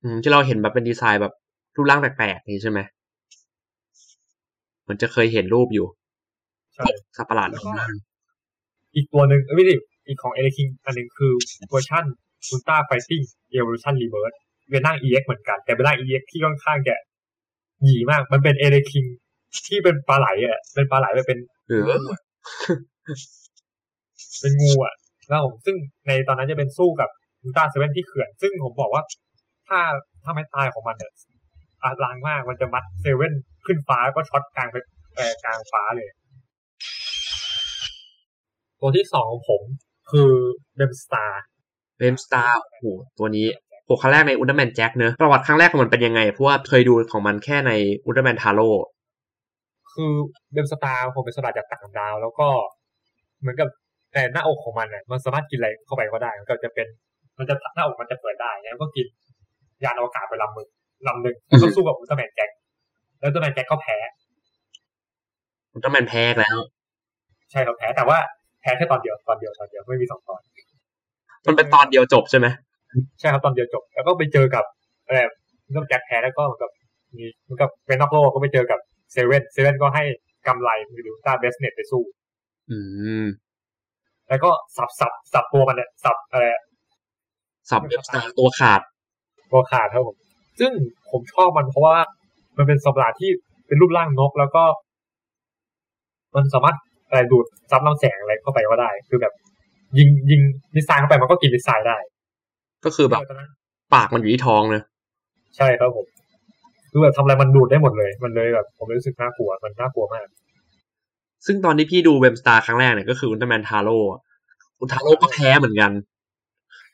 [0.03, 1.35] อืมที่เราเห็นแบบเป็นดีไซน์แบบ
[1.77, 2.81] รูปร่างแปลกๆนี่ใช่ไหม
[4.83, 5.87] เหมือนจะเคยเห็นรูปอยู่
[6.75, 6.85] ใช่
[7.17, 7.93] สัตว์ประหลาดแล้วขก็องมัน
[8.95, 9.75] อีกตัวหนึ่งเอ้ยไม่ใช่
[10.07, 11.33] อีกของเอเลคิงอันหนึ่งคือ
[11.71, 12.05] เวอร์ชัน
[12.51, 14.33] อุลตร้าไฟติ้งเอ o ว u ชันรีเวิร์ส
[14.71, 16.95] เป็นร่าง EX เหมือนกัน แต่เป็นร่าง EX ที่ค่อนข้างจะ
[17.85, 19.05] หยีมาก มันเป็นเอเลคิง
[19.67, 22.23] ที่เป็นปลาไหลอะเป็นปลาไหลแบบเป็นหรืองูอะ
[24.41, 24.95] เป็นงูอะ
[25.29, 25.77] แล้วผมซึ่ง
[26.07, 27.11] ในตอนนั้นจะเป็นสู้กับ
[27.47, 29.03] อุลตร้าเซเว่นที่เขื่อน ซึ่งผมบอกว่า
[29.69, 29.81] ท่า
[30.25, 31.13] ท่าไม้ตายของมันเนี่ย
[31.83, 33.33] อลังมากมันจะมัดเซเว่น
[33.67, 34.77] ขึ้นฟ้าแล้วก็ช็อตกลางไป
[35.17, 36.09] เอ่อกลางฟ้าเลย
[38.81, 39.63] ตัวที่สองของผม
[40.11, 40.33] คือ
[40.77, 41.43] เบมสตาร์
[41.99, 42.85] เบมสตาร์โอ้โห
[43.19, 43.47] ตัวนี้
[43.85, 47.73] โหครั้งแรกในอุลตร้าแมนแจ็คเนอะประวัติครั้งแรกของมันเป็นยังไง เพราะว่าเคยดูของมันแค่ใน
[48.07, 48.69] อุลตร้าแมนทาโร่
[49.93, 50.13] คือ
[50.53, 52.49] เบมสตาร์ผมเป็นสตาร์จากต่างดาว แล้วก็
[53.41, 53.69] เหมือนกับ
[54.13, 56.87] แต่หน้าอกของมันเนี่ยมันสามารถกินอะไรเข้าไปก็ได้ มันก็จะเป็น
[57.39, 59.07] มันจะหน้าอกมันจะเปิดได้แล้วก็กิน
[59.85, 60.69] ยานอวกาศไปลำมึง
[61.07, 62.51] ลำหนึ่งแล้วก็สู้กับอุลตร้าแมนแจ็ค
[63.19, 63.97] แล้วอุลตร้าแมนแจ็คก็แพ้
[65.73, 66.59] อุลตร้าแมนแพ้แล้ว
[67.51, 68.19] ใช่ครับแพ้แต่ว่า
[68.61, 70.41] แพ้แค่ตอนเดียวตอนเดียวตอนเดียวไม่มีสองตอน
[71.47, 72.47] มันเป็นตอนเดียวจบใช่ไหม
[73.19, 74.65] ใช่ครับตอนเดียวจบ แล้วก็ไปเจอกับ
[75.09, 75.27] เอ่อ
[75.67, 76.71] อุลตร้าแมนแจ็คแพ้แล้วก็เหมือนกับ
[77.17, 78.81] มีเหมือนกับเป็นนอกโลกก็ไปเจอกับ
[79.13, 80.05] เซเว่นเซเว่นก็ให้
[80.47, 82.03] กำไลหรืออุลตร้า bracelet ไปสู้
[82.71, 82.79] อื
[83.23, 83.27] ม
[84.29, 86.45] แล้วก็สับสับสับตัวมันเนี่ยสับอะไร
[87.71, 88.81] สับเบมสตาร์ตัวขาด
[89.53, 90.17] ตัวขาดครับผม
[90.61, 90.73] ซึ่ง
[91.11, 91.97] ผมชอบมันเพราะว่า
[92.57, 93.31] มันเป็นสัตว์ประหลาดที่
[93.67, 94.65] เป็นรูปร่างนกแล้วก็
[96.35, 96.77] มันสามารถ
[97.09, 99.33] อะไรดูดซับลำแสงอะไรเข้าไปก็ได้ คือแบบ
[99.99, 100.41] ยิงยิง
[100.75, 101.99] missile เข้าไปมันก็กิน missile ได้
[102.85, 103.51] ก็คือแบบตอนนั้น
[103.95, 104.83] ปากมันอยู่ที่ท้องเลย
[105.57, 106.07] ใช่ครับผม
[106.91, 110.27] คือแบบทำอะไรมันดูดได้หมดเลย มันเลยแบบผมรู้สึกน่ากลัวมันน่ากลัวมาก
[111.47, 113.99] ซึ่งตอนที่พี่ดูเบมสตาร์ครั้งแรกเนี่ยก็คืออุลตร้าแมนทาโร่
[114.79, 115.93] อุลตร้าโร่ก็แพ้เหมือนกัน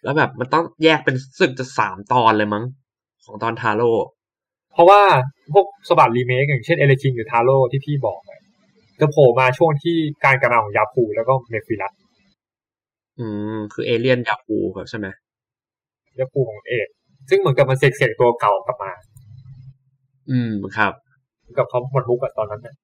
[0.02, 2.64] แล้วแบบมันต้องแยกเป็นสึกจะสามตอนเลยมั้ง
[3.24, 3.90] ของตอนทาโร่
[4.72, 5.00] เพราะว่า
[5.52, 8.40] พวกสัตว์ประหลาดรีเมคอย่างเช่นเอเลคิงหรือทาโร่ที่พี่บอกอะ
[9.00, 11.92] จะโผล่มาช่วงที่การกำลังของยาปูลแล้วก็เมฟิลัส
[13.18, 15.06] อืม คือเอเลียนยาปูลครับใช่ไหม
[16.18, 16.88] ยาปูลของเอซ
[17.30, 18.92] ซึ่งเหมือนกับมันเสกเสกตัวเก่ากลับมา
[20.30, 20.92] อืมครับ
[21.58, 22.74] กับเขาหมดมุกอะตอนนั้นเนี่ย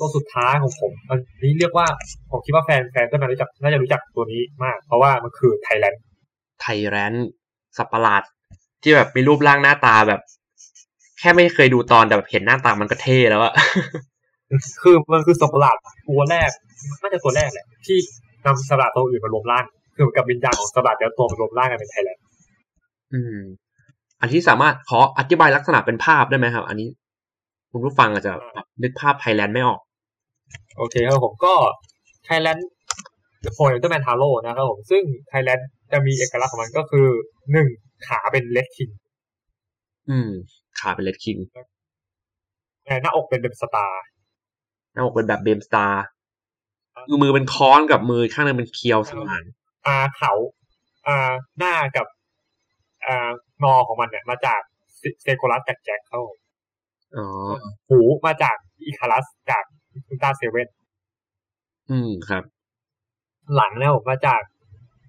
[0.00, 1.86] ตัวสุดท้ายของผมอันนี้เรียกว่า
[2.30, 6.02] ผมคิดว่าแฟนแฟนก็น่ารู้จักน่าจะรู้จักตัวนี้มาก เพราะว่ามันคือไทแรนท์
[6.60, 7.12] ไทแรนท์
[7.76, 8.22] สัตว์ประหลาด
[8.82, 10.20] ที่แบบมีรูปร่างหน้าตาแบบ
[11.18, 13.54] แค่ไม่เคยดูตอนแต่แบบเห็นหน้าตามันก็เท่แล้วอะ
[14.82, 15.76] คือมันคือสัตว์ประหลาด
[16.08, 16.50] ตัวแรก
[17.02, 17.96] น่าจะตัวแรกแหละที่
[18.44, 22.22] นำสัตว์ประหลาดตัวอื่นมารวมร่างคือเหมือนกับวิญญาณของสัตว์ประหลาดแต่ละตัวมารวมร่างกันเป็นไทแรนท์
[23.12, 23.38] อืม
[24.20, 26.88] อันที่สามารถขออธิบายลักษณะเป็นภาพได้ไหมครับ อันนี้
[27.72, 29.80] คุณผู้ฟังอาจจะแบบนึกภาพไทแรนท์ไม่ออก
[30.76, 31.54] โอเคครับผมก็
[32.24, 32.68] ไทแรนท์
[33.54, 37.06] โผล่อุลตร์เตอร์แมนทาโร่นะครับผมซึ่งไทแรนท์จะมีเอกลักษณ์ของมันก็คือ
[37.52, 37.68] หนึ่ง
[38.06, 38.90] ขาเป็นเรดคิง
[40.10, 40.30] อืม
[40.80, 41.36] ขาเป็นเรดคิง
[43.02, 44.02] หน้าอกเป็นเบมสตาร์
[44.92, 46.04] หน้าอกเป็นแบบเบมสตาร์
[47.08, 49.44] มือมือเป็นค้อนกับมือข้างหนึงเป็นเคียวสมาน
[49.86, 50.32] อาเขา
[51.06, 52.06] อ่าหน้ากับ
[53.04, 53.28] อ่า
[53.62, 54.60] งอของมันเนี่ย มาจาก
[55.22, 56.20] ซีโกลัสจากแจ็คเขา
[57.16, 57.26] อ๋อ
[57.88, 60.68] หูมาจากอีคารัสจาก อุลตราเซเว่น
[61.90, 62.42] อืมครับ
[63.54, 64.40] หลังนะผมมาจาก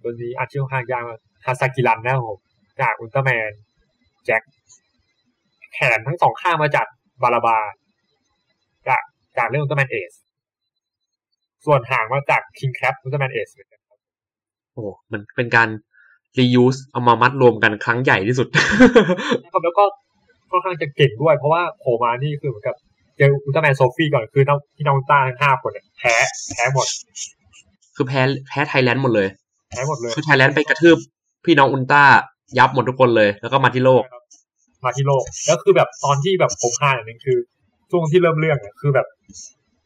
[0.04, 2.38] ตัวนี้อาชื่อข้างยากมากฮาซากิรันนะผม
[2.82, 3.52] จากอุลตร้าแมน
[4.26, 4.42] แจ็ค
[5.74, 6.88] แขนทั้งสองข้างมาจาก
[7.24, 7.58] บาราบา
[8.88, 9.02] จาก
[9.38, 10.14] จากเรื่องอุลตร้าแมนเอส
[11.66, 13.50] ส่วนหางมาจากคิงแคปอุลตร้าแมนเอส
[14.74, 15.70] โอ้มันเป็นการ
[16.38, 18.48] reuse เอามามัดรวมกันครั้งใหญ่ที่สุด
[19.44, 19.84] นะครับแล้วก็
[20.50, 26.14] ค่อนข้างจะเก่งด้วย เพราะว่าโผล่มานี่คือเหมือนกับเเจออุลตร้าแมนโซฟี่ก่อนคือน้องที่น้องอุลตร้าทั้งห้าคนเนี่ยแพ้
[26.54, 26.88] แพ้หมด
[27.96, 29.28] คือแพ้แพ้ไทแรนท์หมดเลย
[29.70, 30.98] แพ้หมดเลยคือไทแรนท์ไปกระทืบ
[31.46, 32.04] พี่น้องอุลตร้า
[32.58, 34.04] ยับหมดทุกคนเลย แล้วก็มาที่โลก
[34.86, 37.38] มาที่โลก แล้วคือแบบตอนที่แบบผมพลาดอันนึงคือ
[37.90, 39.08] ช่วงที่เริ่มเรื่องเนี่ยคือแบบ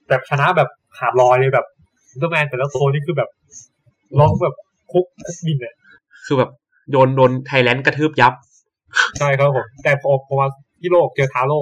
[0.09, 1.65] แบบชนะแบบขาดลอยเลยแบบ
[2.11, 3.29] อุลตร้าแมนแต่ละตัวนี่คือแบบ
[4.19, 4.55] ร้องแบบ
[4.91, 5.75] คลุกคลุกดินเนี่ย
[6.25, 6.49] คือแบบ
[6.91, 8.33] โดนโดนไทแรนท์กระทืบยับ
[9.17, 10.47] ใช่ครับผม แต่พอพอมา
[10.79, 11.59] ที่โลกเจอทาโร่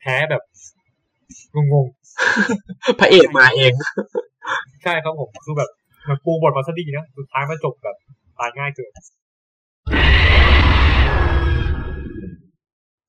[0.00, 0.42] แพ้แบบ
[1.54, 1.86] งง
[3.00, 5.70] พระเอกมาเองๆใช่ครับผมคือแบบ
[6.08, 7.96] มันปูบทมาซะดีนะสุดท้ายมาจบแบบ
[8.38, 8.90] ตายง่ายเกิน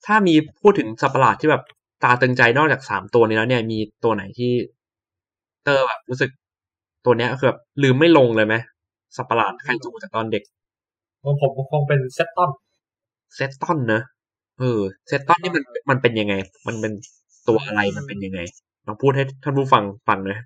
[0.05, 1.63] ถ้ามีพูดถึงสัตว์ประหลาดที่แบบ
[2.03, 4.51] ตาตึงใจนอกจากสามตัวนี้แล้วเนี่ยมีตัวไหนที่
[5.63, 6.29] เตอร์แบบรู้สึก
[7.05, 8.55] ตัวเนี้ยคือแบบลืมไม่ลงเลยไหม
[9.15, 10.43] สัตว์ประหลาดไคจูจากตอนเด็ก
[11.23, 12.49] ผมผมคงเป็นเซตตอน
[13.35, 14.03] เซตตอนเนอะ
[14.59, 16.33] เออเซตตอนนี่มันมันเป็นยังไง
[16.67, 16.93] มันเป็น
[17.47, 18.39] ตัวอะไรมันเป็นยังไง
[18.87, 20.39] ลองพูดให้ท่านผู้ฟังฟังหน่อย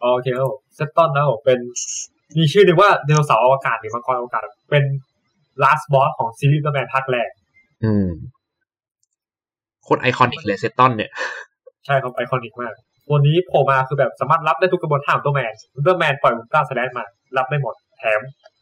[0.00, 1.58] โอเคครับผมเซตตอนนะผมเป็น
[2.38, 4.84] มีชื่อหนึ่งว่าไดโนเสาร์อวกาศหรือมังกรอวกาศ เป็น
[5.62, 7.30] last boss ของซีรีส์อุลตร้าแมนภาคแรก
[7.84, 8.06] อืม
[9.84, 11.10] โคตร iconic เลยเซตตอนเนี่ย
[11.86, 12.72] ใช่ครับ iconic มาก
[13.08, 15.52] ตัวนี้โผล่มาคือแบบสามารถรับได้ทุกกระบวนท่าของอุลตร้าแมนอุล
[15.86, 17.04] ตร้าแมนปล่อยอุลตร้าสแลชมา
[17.36, 18.20] รับได้หมดแถมอุล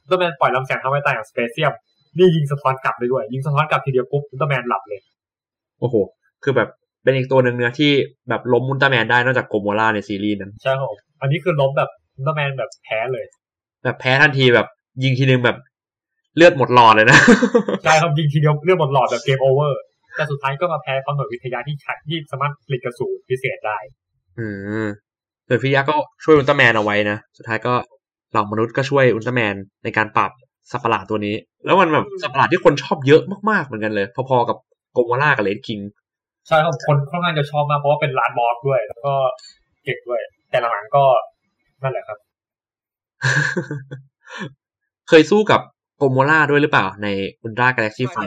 [0.08, 1.72] ตร้าแมนปล่อยลำแสงทำให้ตายอย่างสเปเซียม
[2.18, 5.00] นี่ยิงสะท้อนกลับได้ด้วย ยิงสะท้อนกลับทีเดียวปุ๊บอุลตร้าแมนหลับเลย
[5.80, 5.94] โอ้โห
[6.42, 6.68] คือแบบ
[7.02, 7.92] เป็นอีกตัวหนึ่งเนอะที่
[8.28, 13.24] แบบล้มอุลตร้าแมนได้นอกจากโกโมล่าในซีรีส์นั้น ใช่ครับผมอันนี้คือล้มแบบอุลตร้าแมนแบบแพ้เลย
[13.82, 14.66] แบบแพ้ทันทีแบบ
[15.02, 15.56] ยิงทีนึงแบบ
[16.36, 17.18] เลือดหมดหลอดเลยนะ
[17.84, 19.78] ใช่ครับยิงทีเดียวเรื่อดหมดหลอดแบบ game over
[20.16, 23.78] แต่สุดท้ายก็มาแพ้ความหน่วยวิทยะที่ใช้ที่สามารถผลิตกระสุนพิเศษได้
[24.38, 24.46] อื
[24.84, 24.86] ม
[25.46, 27.74] หน่วยวิทยะก็ช่วยอุลตร้าแมนเอาไว้นะ สุดท้ายก็
[28.30, 30.30] เหล่ามนุษย์ก็ช่วยอุลตร้าแมนในการปราบ
[30.70, 31.34] สัตว์ประหลาดตัวนี้
[31.64, 34.56] แล้วมันแบบสัตว์ประหลาดที่คนชอบเยอะมากๆเหมือนกันเลย พอๆกับ
[34.92, 35.80] โกโมล่ากับเรดคิง
[36.48, 39.14] ใช่ครับคนค่อนข้างจะชอบมากเพราะว่าเป็น last boss ด้วย แล้วก็
[39.84, 41.04] เก่งด้วย แต่หลังๆก็
[41.82, 42.18] นั่นแหละครับ
[45.08, 45.60] เคยสู้กับ
[45.96, 47.08] โกโมล่าด้วยหรือเปล่า ใน
[47.42, 48.18] อุลตร้ากาแล็กซี่ไฟท์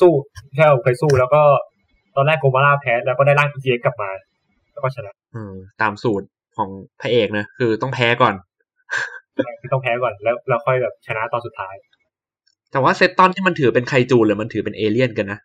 [0.00, 0.12] สู้
[0.56, 1.42] ใช่ผมเคยสู้แล้วก็
[2.16, 4.10] ตอนแรกโกโมล่าแพ้แล้วก็ได้ร่าง EX กลับมา
[4.72, 6.68] แล้วก็ชนะอืมตามสูตรของ
[7.00, 8.34] พระเอกนะ คือต้องแพ้ก่อน
[9.60, 11.74] คือต้องแพ้ก่อนแล้วแล้วค่อยแบบชนะตอนสุดท้าย
[12.72, 15.38] แต่ว่าเซตตอนที่มันถือเป็นไคจูหรือมันถือเป็นเอเลี่ยนกันนะ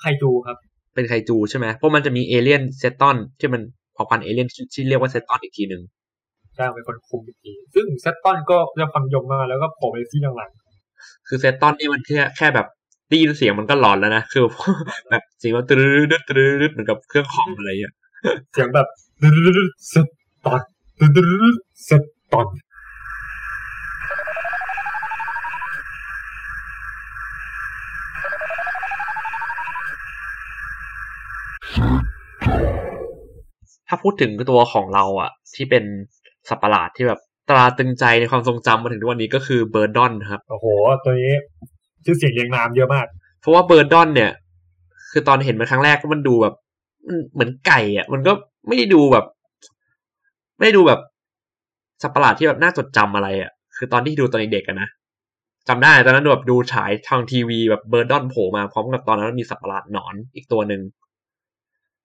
[0.00, 0.56] ไคจูครับ
[0.94, 3.62] เป็นไคจูใช่ไหมเพราะมันจะมีเอเลี่ยนเซตตอนที่มัน
[3.94, 5.82] เผ่าพันธุ์เอเลี่ยนที่ที่เรียกว่าเซตตอนอีกทีหนึ่ง
[6.54, 10.50] ใช่เป็นคนคุมอีกทีซึ่งเซตตอนก็ได้ความนิยมมากแล้วก็โผล่ในซีหลัง
[11.28, 12.66] คือเซตตอนนี่มันแค่แค่แบบ
[13.08, 14.42] ได้ยินเสียงมันก็หลอนแล้วนะคือ
[15.10, 18.86] แบบเสียงมันตรึดตรึดเหมือนกับเครื่องคอมอะไรอย่างเงี้ยๆเสียงแบบ
[19.88, 20.06] เซต
[20.44, 20.60] ตอน
[21.84, 22.46] เซตตอน
[33.88, 35.84] ถ้าพูดถึงตัวของเราอะที่เป็น
[36.48, 40.66] สัตว์ประหลาดที่แบบตราตรึงใจในความทรงจำมาถึงทุกวันนี้ก็คือเบิร์ดดอนครับ โอ้โห
[41.04, 41.34] ตัวนี้
[42.04, 43.06] ชื่อเสียงเรียงนามเยอะมาก
[43.40, 44.30] เพราะว่าเบิร์ดดอนเนี่ย
[45.10, 46.54] คือตอนเห็นมันครั้งแรกก็มันดูแบบ
[47.06, 48.32] มันเหมือนไก่อะมันก็
[48.66, 49.24] ไม่ได้ดูแบบ
[50.56, 51.00] ไม่ได้ดูแบบ
[52.02, 54.88] สัตว์ประหลาดที่แบบน่าจดจำอะไรอะคือตอนที่ดูตอนเด็กๆอะนะ
[55.68, 60.82] จำได้ตอนนั้นแบบดูฉายทางทีวีแบบเบิร์ดดอนโผล่มาพร้อมกับตอนนั้นมีสัตว์ประหลาดหนอนอีกตัวหนึ่ง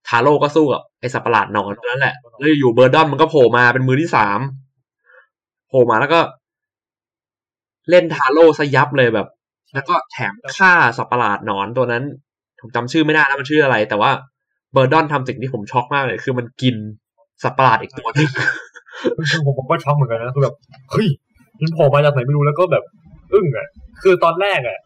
[0.08, 4.40] ทาโร่ก็สู้กับไอสัตว์ประหลาดนอนตัวนั้นแหละแล้วอยู่เบิร์ดอนมันก็โผล่มาเป็นมือที่สาม
[5.70, 6.20] โผล่มาแล้วก็
[7.90, 9.28] เล่นทาโร่ซะยับเลยแบบ
[9.74, 12.04] แล้วก็แถมฆ่าสัตว์ประหลาดนอนตัวนั้น
[12.62, 14.12] ผมจำชื่อไม่ได้แล้วมันชื่ออะไร แต่ว่า
[14.74, 16.76] เบอร์ดอนทำสิ่งที่ผมช็อกมากเลย คือมันกิน
[17.44, 18.30] สัตว์ประหลาดอีกตัวนึง
[19.46, 20.56] ผมผมก็ช็อกเหมือนกันนะคือแบบ
[20.92, 21.08] เฮ้ย
[21.62, 22.84] มันโผล่มาจากไหนไม่รู้แล้วก็แบบ
[23.34, 23.68] อึ้งอะ
[24.04, 24.80] คือตอนแรกอะ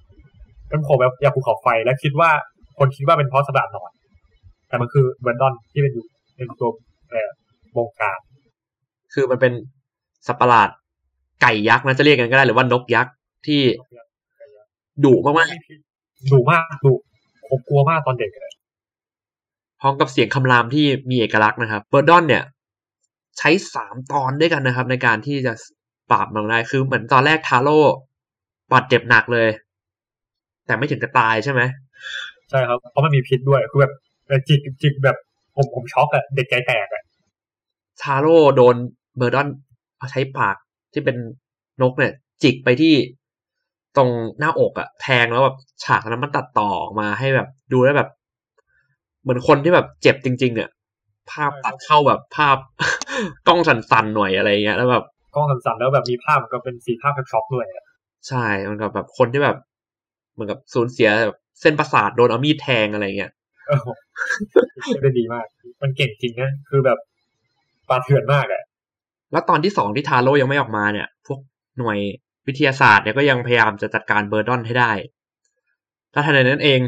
[0.72, 2.30] มันโผล่แบบอยากภูเขาไฟแล้วคิดว่า
[2.80, 3.92] คนคิดว่าเป็นเพราะสตาร์นอน
[4.68, 6.70] แต่มันคือเบนดอนที่เป็นอยู่เป็นตัว
[7.10, 7.30] เอ่อ
[7.78, 8.18] วงการ
[9.14, 9.54] คือมันเป็น
[10.28, 10.70] สัตว์ประหลาด
[11.42, 13.14] ไก่ยักษ์นะจะเรียกกันก็ได้หรือว่านกยักษ์
[13.48, 13.62] ที่
[15.06, 15.48] ดุมาก
[16.32, 16.94] ดุมากดุ
[17.50, 22.44] ผมกลัวมากตอนเด็กเลยๆพร้อมกับเสียงคำรามที่มีเอกลักษณ์นะครับเบอร์ดอนเนี่ย
[23.38, 25.54] ใช้สามตอนด้วยกันนะครับ ในการที่จะ
[26.12, 27.80] ปราบมันได้คือเหมือนตอนแรกทาโร่
[28.74, 29.50] บาดเจ็บหนักเลย
[30.66, 31.62] แต่ไม่ถึงกับตายใช่ไหม
[32.50, 33.94] ใช่ครับเพราะมันมีพิษด้วยคือแบบ
[34.48, 35.18] จิกจิกแบบ
[35.56, 37.04] ผมผมช็อกอะเด็กใจแตกอะ
[38.02, 38.76] ทาโร่โดน
[39.18, 39.48] เบอร์ดอน
[39.98, 40.56] เอาใช้ปาก
[40.94, 41.18] ที่เป็น
[41.82, 42.14] นกเนี่ย
[42.44, 42.94] จิกไปที่
[43.98, 44.10] ตรง
[44.40, 48.10] หน้าอกอะแทงแล้วแบบฉากนั้นมันตัดต่อออกมาให้แบบดูแล้วแบบ
[49.22, 50.70] เหมือนคนที่แบบเจ็บจริง ๆ เนี่ย
[51.32, 52.58] ภาพตัดเข้าแบบภาพ
[53.48, 55.04] กล้องสั่นๆหน่อยอะไรเงี้ยแล้วแบบ
[55.36, 57.86] กล้องสั่นๆแล้วแบบมีภาพก็เป็นสีภาพแบบช็อกด้วยอะ
[58.28, 59.58] ใช่มันกับแบบคนที่แบบ
[60.34, 63.37] เหมือนกับสูญเสียแบบเส้นประสาทโดนเอามีดแทงอะไรเงี้ยเออเล่น
[65.02, 65.46] ได้ดีมาก
[65.82, 66.98] มันเก่งจริงนะ คือแบบ
[67.90, 68.64] ปาเถื่อนมากอะ
[69.32, 71.40] แล้วตอนที่สองที่ทาโร่ยังไม่ออกมาเนี่ย พวก
[71.78, 71.98] หน่วย
[72.48, 74.92] วิทยาศาสตร์เนี่ยก็ยังพยายามจะจัดการเบอร์ดอนให้ได้
[76.12, 76.80] แล้วทันใดนั้นเอง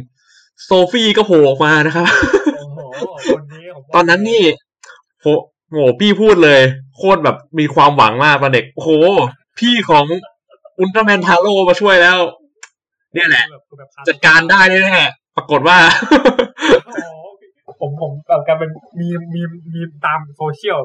[0.64, 2.06] โซฟี่ก็โผล่ออกมานะครับ
[2.58, 2.80] โอ้โห
[3.34, 4.44] คนนี้ผมบกตอนนั้นนี่
[5.22, 5.26] โห
[5.72, 6.62] โหพี่พูดเลย
[6.98, 8.90] โคตรแบบมีความหวังมากตอนเด็กโอ้โห
[9.60, 10.06] พี่ของ
[10.80, 12.20] อุลตร้าแมนทาโร่มาช่วยแล้ว
[13.14, 16.49] เนี่ยแหละคือแบบจัดการได้แน่ๆปรากฏว่าโอ้โห
[17.80, 20.80] ผมผมแบบกลายเป็นมีมมีมมีมตามโซเชียล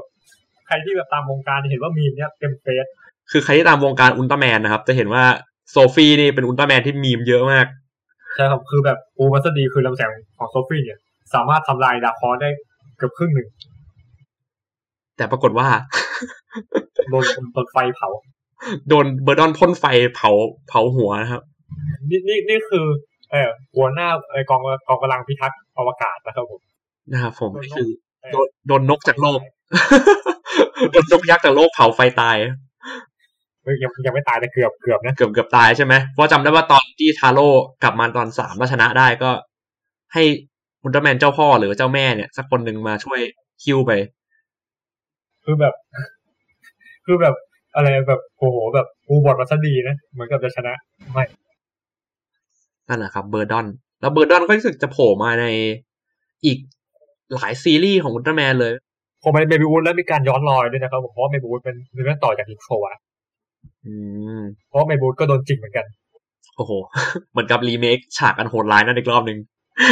[0.67, 2.87] ใครที่แบบตามวงการเห็นว่ามีมเนี้ยเต็มเฟซ
[3.31, 5.25] คือใครที่ตามวงการอุลตร้าแมนนะครับ จะเห็นว่า
[5.71, 7.67] โซฟี่นี่เป็นอุลตร้าแมนที่มีมเยอะมาก
[8.35, 10.99] ใช่ครับคือแบบปูมัสดีคือลำแสงของโซฟี่เนี่ย
[11.35, 12.51] สามารถทำลายดาวเคราะห์ได้
[12.97, 13.49] เกือบครึ่งหนึ่ง
[15.17, 15.67] แต่ปรากฏว่า
[17.11, 18.09] โดนโดนไฟเผา
[18.89, 20.31] โดนเบิร์ดดอนพ่นไฟเผา
[20.69, 21.43] เผาหัวนะครับ
[22.11, 22.87] นี่นี่นี่คือ
[23.35, 26.61] เออหัวหน้าเออกองกองกำลังพิทักษ์อวกาศนะครับผม
[27.13, 27.91] นะครับผมโดนนกนี่คือ
[28.23, 29.41] เออโดนโดนนกจากโลก
[30.93, 32.37] โดนนกยักษ์จากโลกเผาไฟตาย
[33.63, 37.49] เฮ้ยยังยังไม่ตายแต่เกือบเกือบนะเกือบเกือบตายใช่ไหมเพราะจำได้ว่าตอนที่ทาโร่
[37.83, 39.31] กลับมาตอนสามแล้วชนะได้ก็
[40.15, 40.23] ให้
[40.83, 43.21] อุลตร้าแมนเจ้าพ่อหรือเจ้าแม่เนี่ย สักคนหนึ่งมาช่วย
[43.63, 43.93] คิวไป
[45.45, 45.75] คือแบบ
[47.05, 47.35] คือแบบ
[47.77, 50.73] อะไรแบบโอ้โหแบบปูบทมาซะดีนะเหมือนกับจะชนะ
[51.13, 51.25] ไม่
[52.89, 53.67] นั่นแหละครับเบอร์ดอน
[54.01, 55.47] แล้วเบอร์ดอนก็รู้สึกจะโผล่มาใน
[56.45, 56.59] อีก
[57.35, 58.73] หลายซีรีส์ของอุลตร้าแมนเลย
[59.23, 62.95] พอมาเมบิอุสแล้วมีการย้อนรอยด้วยนะครับผมเพราะว่าเมบิอุสเป็นเรื่องต่อจากลิงโชวะ
[63.87, 63.95] อื
[64.39, 65.87] มเพราะว่าเมบิอุสก็โดนจิกเหมือนกัน
[66.57, 66.73] โอ้โห
[67.33, 69.39] เหมือนกับรีเมคฉากอันโหดร้ายนั่นอีกรอบหนึ่ง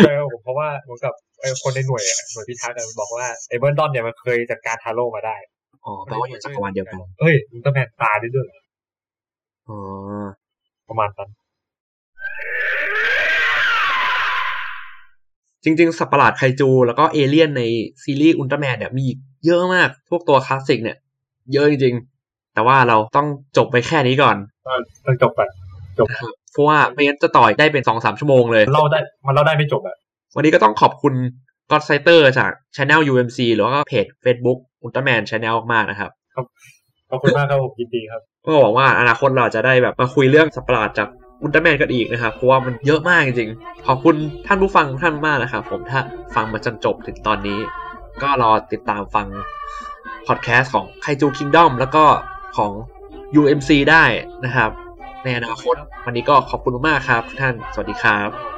[0.04, 5.36] ใช่ครับผมเพราะว่าเหมือนกับไอ้คนในหน่วยอะหน่วยพิทักษ์อะบอกว่าไอ้เบิร์ดดอนเนี่ยมันเคยจัดการทาโร่มาได้
[5.84, 8.60] อ๋อแปลว่าอยู่จักรวาลเดียวกันเฮ้ยอุลตร้าแมนตายได้ด้วยเหรอ
[9.68, 9.76] อ๋อ
[10.88, 11.30] ประมาณนั้น
[15.64, 17.62] จริงๆ สัตว์ประหลาดไคจู แล้วก็เอเลี่ยนใน
[18.02, 20.96] ซีรีส์อุลตร้าแมนเนี่ยมีอีกเยอะมาก พวกตัวคลาสสิกเนี่ย
[21.52, 24.36] เยอะจริงๆ แต่ว่าเราต้องจบไปแค่นี้ก่อน
[25.06, 25.48] ต้องจบกัน
[26.10, 29.96] นะครับเพราะว่าไม่งั้นจะต่อยได้เป็นสองสามชั่วโมงเลยมันเล่าได้มันเล่าได้ไม่จบอะ
[30.36, 31.14] วันนี้ก็ต้องขอบคุณ
[31.70, 36.10] God Citer จาก Channel UMC หรือว่าเพจ Facebook Ultraman Channel มากๆนะครับ
[37.10, 41.08] ขอบคุณมากครับผมยินดีครับ ก็หวังว่าอนาคตเราจะได้แบบมาคุยเรื่องสัตว์ประหลาดจาก
[41.42, 46.00] อุลตร้าแมนกันอีกนะครับ เพราะว่ามันเยอะมากจริงๆ ขอบคุณท่านผู้ฟังท่านมากนะครับผมถ้า
[46.34, 47.58] ฟังมาจนจบถึงตอนนี้
[48.22, 49.26] ก็รอติดตามฟัง
[50.26, 52.04] พอดแคสต์ของไคจูคิงดอมแล้วก็
[52.56, 52.72] ของ
[53.40, 54.04] UMC ได้
[54.44, 54.70] นะครับ
[55.24, 55.74] ในอนาคต
[56.04, 58.51] วันนี้ก็ขอบคุณมากครับทุกท่าน สวัสดีครับ